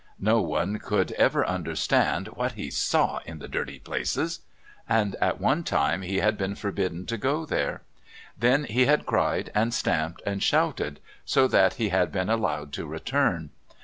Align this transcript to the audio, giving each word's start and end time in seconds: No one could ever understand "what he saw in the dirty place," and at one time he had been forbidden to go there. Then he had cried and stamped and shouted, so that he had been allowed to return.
No 0.19 0.41
one 0.41 0.79
could 0.79 1.11
ever 1.11 1.45
understand 1.45 2.29
"what 2.29 2.53
he 2.53 2.71
saw 2.71 3.19
in 3.23 3.37
the 3.37 3.47
dirty 3.47 3.77
place," 3.77 4.39
and 4.89 5.13
at 5.17 5.39
one 5.39 5.63
time 5.63 6.01
he 6.01 6.17
had 6.21 6.39
been 6.39 6.55
forbidden 6.55 7.05
to 7.05 7.19
go 7.19 7.45
there. 7.45 7.83
Then 8.35 8.63
he 8.63 8.87
had 8.87 9.05
cried 9.05 9.51
and 9.53 9.71
stamped 9.71 10.23
and 10.25 10.41
shouted, 10.41 10.99
so 11.23 11.47
that 11.49 11.75
he 11.75 11.89
had 11.89 12.11
been 12.11 12.29
allowed 12.29 12.73
to 12.73 12.87
return. 12.87 13.51